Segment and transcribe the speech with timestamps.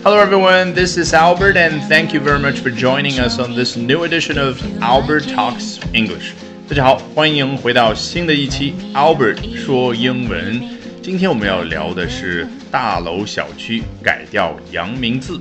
[0.00, 0.72] Hello, everyone.
[0.72, 4.38] This is Albert, and thank you very much for joining us on this new edition
[4.38, 6.32] of Albert Talks English.
[6.66, 10.62] 大家好，欢迎回到新的一期 Albert 说英文。
[11.02, 15.38] 今天我们要聊的是大楼小区改掉洋名字。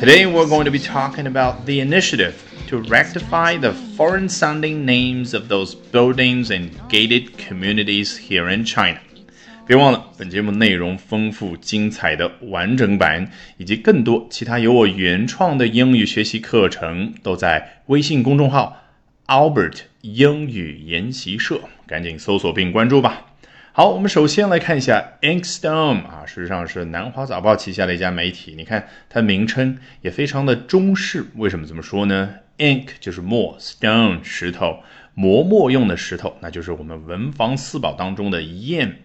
[0.00, 2.32] Today we're going to be talking about the initiative
[2.68, 8.98] to rectify the foreign-sounding names of those buildings and gated communities here in China.
[9.69, 18.81] 别忘了，本节目内容丰富精彩的完整版，以及更多其他由我原创的英语学习课程，都在微信公众号
[19.27, 23.27] Albert 英语研习社，赶紧搜索并关注吧。
[23.71, 28.55] 好，我们首先来看一下 Inkstone 啊，事实上是南华早报旗下的一家媒体。
[28.57, 34.79] 你看它名称也非常的中式，为什么这么说呢？Ink 就是墨，Stone 石头，
[35.13, 38.95] 磨墨用的石头，那就是我们文房四宝当中的砚。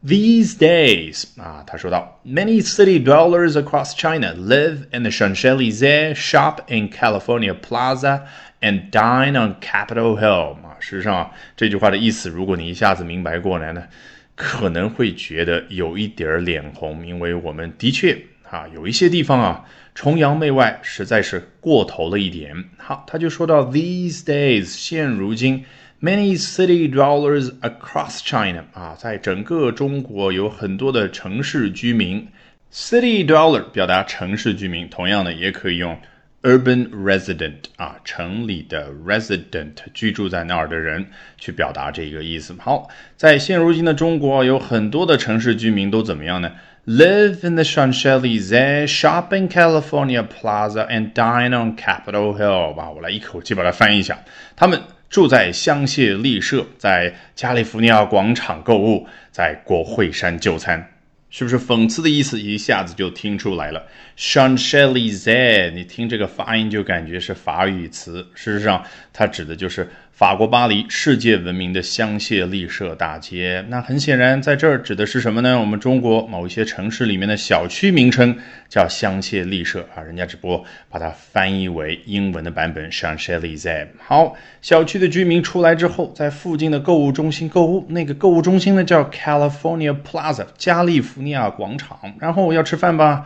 [0.00, 8.22] These days, 啊，他说到，many city dwellers across China live in the Champs-Élysées, shop in California Plaza,
[8.60, 10.54] and dine on Capitol Hill。
[10.62, 13.88] 啊，事实上，这句话的意思，如果你一下子明白过来呢，
[14.36, 18.16] 可能会觉得有一点儿脸红，因为我们的确
[18.48, 19.64] 啊，有一些地方啊，
[19.96, 22.54] 崇洋媚外实在是过头了一点。
[22.76, 25.64] 好，他就说到，these days，现如今。
[26.00, 32.28] Many city dwellers across China 啊，在整个中国有很多的城市居民。
[32.72, 35.98] City dweller 表达城市居民，同样的也可以用
[36.42, 41.04] urban resident 啊，城里的 resident 居住在那儿的人
[41.36, 42.54] 去表达这个意思。
[42.60, 46.52] 好，在现如今的中国，有很多的城市居民都怎么样呢
[46.86, 52.72] ？Live in the Champs-Élysées, shop in California Plaza, and dine on Capitol Hill。
[52.74, 54.20] 吧，我来一口气把它翻译一下，
[54.54, 54.80] 他们。
[55.08, 60.92] 住在香榭丽舍，在加利福尼亚广场购物，在国会山就餐，
[61.30, 69.88] 是不是讽刺的意思一下子就听出来了 Chanelize，你听这个发音就感觉是法语词，事实上它指的就是。
[70.18, 75.60] 法国巴黎世界闻名的香榭丽舍大街，那很显然，在这儿指的是什么呢？
[75.60, 78.36] 我们中国某一些城市里面的小区名称
[78.68, 83.86] 叫香榭丽舍啊，人家只不过把它翻译为英文的版本 Champs-Élysées。
[84.04, 93.24] 好，小区的居民出来之后，在附近的购物中心购物，那个购物中心呢叫 California Plaza 加利福尼亚广场，然后要吃饭吧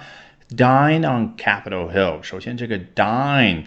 [0.50, 2.22] ，Dine on Capitol Hill。
[2.22, 3.62] 首先，这个 Dine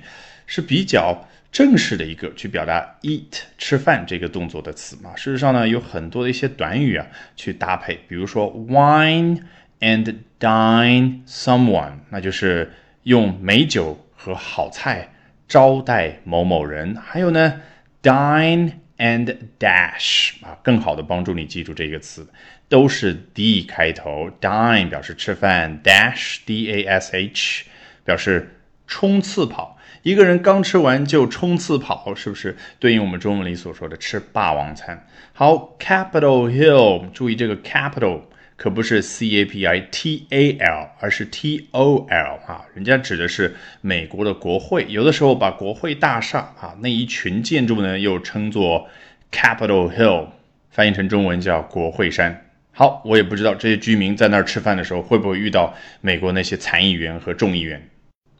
[0.45, 1.27] 是比较。
[1.55, 7.07] 正式的一个去表达 eat 吃饭这个动作的词嘛，事实上呢有很多的一些短语啊
[7.38, 9.39] 去搭配，比如说 wine
[9.79, 12.73] and dine someone，那就是
[13.03, 15.13] 用美酒和好菜
[15.47, 16.94] 招待某某人。
[16.97, 17.61] 还有呢
[18.03, 22.27] dine and dash 啊，更好的帮助你记住这个词，
[22.67, 27.63] 都是 d 开头，dine 表示吃饭，dash d a s h
[28.03, 29.75] 表示冲刺跑。
[30.05, 35.07] 一个人刚吃完就冲刺跑，是不是对应我们中文里所说的吃霸王餐？
[35.33, 38.21] 好，Capitol Hill，注意这个 Capital
[38.55, 44.85] 可不是 C A P I T A L，而是 T O L 啊，人家指的是美国的国会。
[44.89, 48.88] 有的时候把国会大厦啊那一群建筑呢又称作
[49.31, 50.27] Capitol Hill，
[50.69, 52.45] 翻译成中文叫国会山。
[52.73, 57.89] 好，我也不知道这些居民在那儿吃饭的时候会不会遇到美国那些参议员和众议员。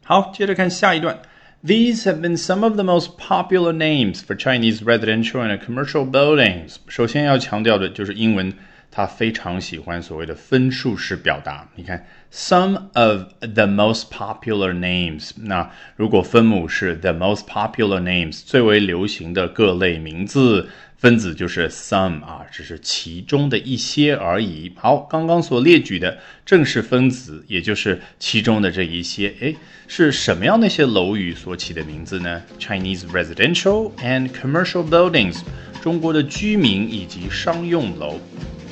[0.04, 1.18] 好，接着看下一段。
[1.65, 6.77] These have been some of the most popular names for Chinese residential and commercial buildings。
[6.87, 8.51] 首先要强调的就是英文，
[8.89, 11.69] 它非常喜欢所谓的分数式表达。
[11.75, 15.31] 你看，some of the most popular names。
[15.37, 20.67] 那如果分母是 the most popular names，最为流行的各类名字。
[21.06, 24.72] 分子就是 some 啊，只是其中的一些而已。
[24.74, 29.32] 好，刚刚所列举的正是分子，也就是其中的这一些。
[29.40, 29.54] 哎，
[29.86, 35.42] 是什么样的一些楼宇所起的名字呢？Chinese residential and commercial buildings，
[35.80, 38.18] 中国的居民以及商用楼。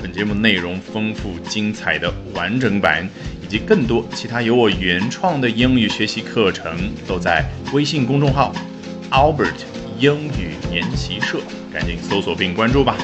[0.02, 3.08] 本节目内容丰富精彩的完整版，
[3.44, 6.76] 以及更多其他由我原创的英语学习课程，
[7.06, 8.52] 都在微信公众号
[9.12, 9.73] Albert。
[9.98, 11.38] 英语研习社，
[11.72, 12.96] 赶紧搜索并关注吧。